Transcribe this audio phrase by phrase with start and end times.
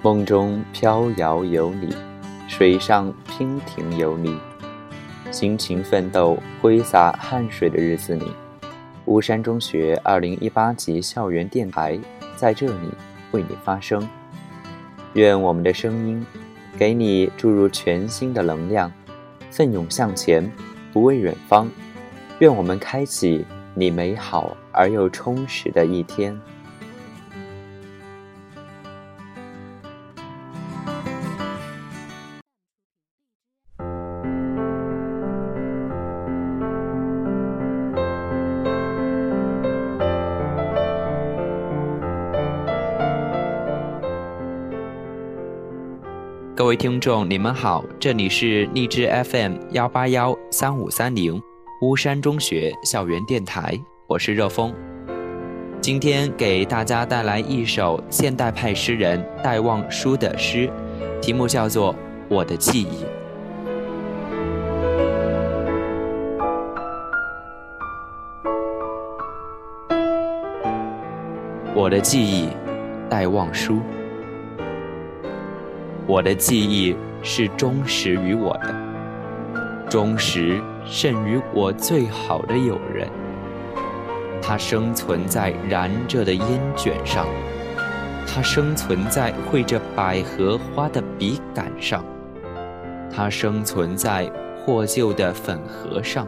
[0.00, 1.92] 梦中飘摇有你，
[2.46, 4.38] 水上娉婷有你，
[5.32, 8.24] 辛勤奋斗、挥洒汗水的日子里，
[9.06, 11.98] 巫山中学二零一八级校园电台
[12.36, 12.88] 在这里
[13.32, 14.08] 为你发声。
[15.14, 16.24] 愿我们的声音
[16.78, 18.92] 给你注入全新的能量，
[19.50, 20.48] 奋勇向前，
[20.92, 21.68] 不畏远方。
[22.38, 26.40] 愿我们开启你美好而又充实的一天。
[46.58, 51.40] 各位听众，你们好，这里是荔枝 FM 幺八幺三五三零
[51.82, 54.74] 巫山中学校园电台，我是热风。
[55.80, 60.68] 今天给大家带来一首现代派诗人戴望舒的诗，
[61.22, 61.94] 题目叫做
[62.28, 63.04] 《我的记忆》。
[71.72, 72.48] 我的记忆，
[73.08, 73.80] 戴望舒。
[76.08, 78.74] 我的记忆是忠实于我的，
[79.90, 83.06] 忠实胜于我最好的友人。
[84.40, 87.26] 它生存在燃着的烟卷上，
[88.26, 92.02] 它生存在绘着百合花的笔杆上，
[93.14, 94.24] 它生存在
[94.64, 96.26] 破旧的粉盒上，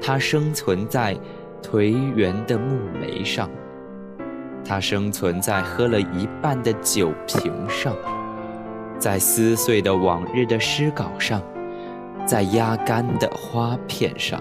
[0.00, 1.14] 它生存在
[1.62, 3.50] 颓垣的木楣上，
[4.64, 7.94] 它生存在喝了一半的酒瓶上。
[8.98, 11.42] 在撕碎的往日的诗稿上，
[12.24, 14.40] 在压干的花片上，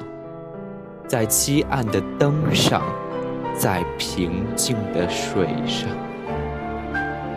[1.08, 2.84] 在漆暗的灯上，
[3.58, 5.90] 在平静的水上，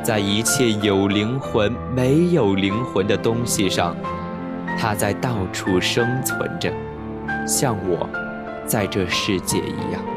[0.02, 3.96] 在一切有灵魂没有灵魂的东西上，
[4.78, 6.72] 它在到处生存着，
[7.46, 8.08] 像我
[8.66, 10.13] 在这世界一样。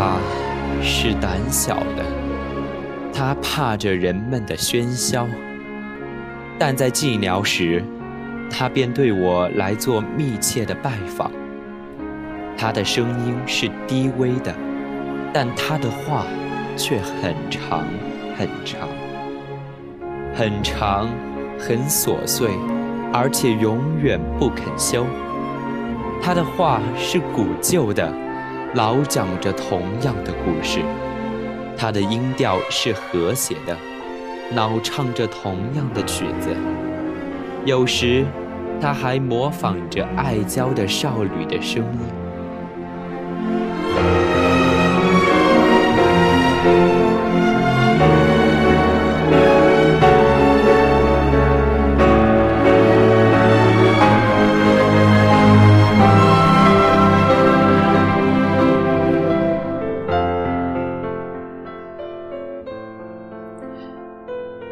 [0.00, 0.16] 他
[0.82, 2.02] 是胆小的，
[3.12, 5.26] 他怕着人们的喧嚣，
[6.58, 7.84] 但在寂寥时，
[8.50, 11.30] 他便对我来做密切的拜访。
[12.56, 14.54] 他的声音是低微的，
[15.34, 16.24] 但他的话
[16.78, 17.84] 却很长
[18.38, 18.88] 很长，
[20.34, 21.10] 很长，
[21.58, 22.48] 很琐碎，
[23.12, 25.04] 而且永远不肯休。
[26.22, 28.10] 他的话是古旧的。
[28.74, 30.78] 老讲着同样的故事，
[31.76, 33.76] 他的音调是和谐的，
[34.54, 36.50] 老唱着同样的曲子。
[37.64, 38.24] 有时，
[38.80, 42.19] 他还模仿着爱娇的少女的声音。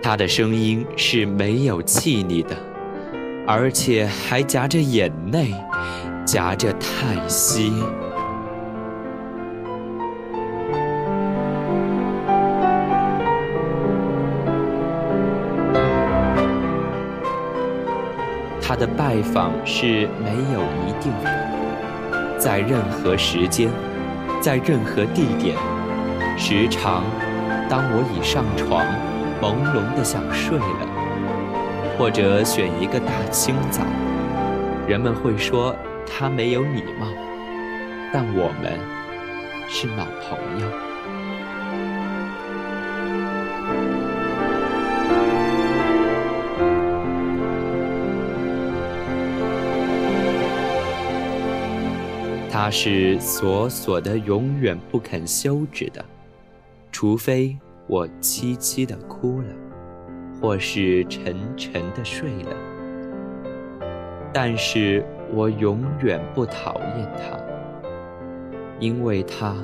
[0.09, 2.57] 他的声音是没有气力的，
[3.47, 5.53] 而且还夹着眼泪，
[6.25, 7.71] 夹着叹息。
[18.63, 23.69] 他的拜访是没有一定的，在任何时间，
[24.41, 25.55] 在任何地点，
[26.39, 27.05] 时常，
[27.69, 28.83] 当我已上床。
[29.41, 33.84] 朦胧的想睡了，或者选一个大清早，
[34.88, 37.06] 人们会说他没有礼貌，
[38.12, 38.78] 但我们
[39.69, 40.69] 是老朋友。
[52.50, 56.05] 他是锁锁的，永远不肯休止的，
[56.91, 57.56] 除非。
[57.88, 59.46] 我凄凄的哭了，
[60.38, 62.55] 或是沉沉的睡了，
[64.31, 65.02] 但是
[65.32, 67.40] 我永远不讨厌他，
[68.79, 69.56] 因为他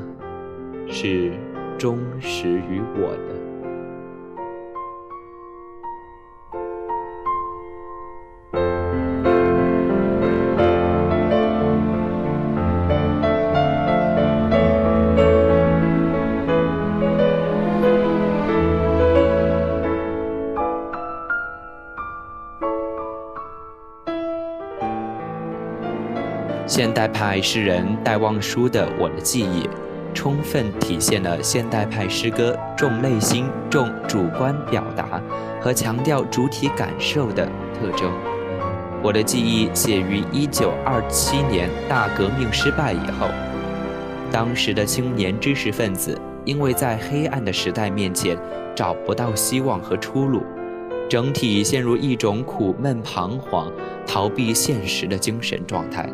[0.89, 1.35] 是
[1.79, 3.44] 忠实于我的。
[26.67, 29.65] 现代派诗人戴望舒的《我的记忆》，
[30.15, 35.21] 充分体现了现代派诗歌重内心、重主观表达
[35.61, 37.45] 和强调主体感受的
[37.75, 38.11] 特征。
[39.03, 43.29] 《我的记忆》写于1927年大革命失败以后，
[44.33, 48.39] 当时的青年知识分子因为在黑暗的时代面前
[48.75, 50.43] 找不到希望和出路，
[51.11, 53.71] 整体陷入一种苦闷、彷徨、
[54.07, 56.09] 逃避现实的精神状态。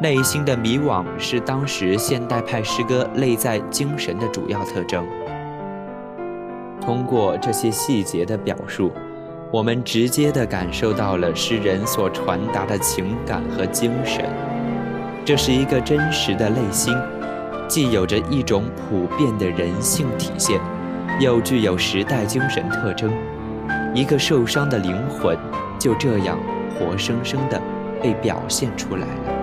[0.00, 5.06] 内心的迷惘是当时现代派诗歌内在精神的主要特征。
[6.80, 8.90] 通过这些细节的表述，
[9.52, 14.24] 我们直接地感受到了诗人所传达的情感和精神。
[15.24, 16.92] 这是一个真实的内心，
[17.68, 20.60] 既有着一种普遍的人性体现，
[21.20, 23.12] 又具有时代精神特征。
[23.94, 25.38] 一个受伤的灵魂
[25.78, 26.36] 就这样
[26.76, 27.62] 活生生地
[28.02, 29.33] 被表现出来了。